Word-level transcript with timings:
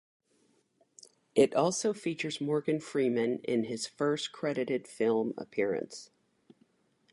It 1.35 1.53
also 1.53 1.93
features 1.93 2.41
Morgan 2.41 2.79
Freeman 2.79 3.37
in 3.43 3.65
his 3.65 3.85
first 3.85 4.31
credited 4.31 4.87
film 4.87 5.31
appearance. 5.37 6.09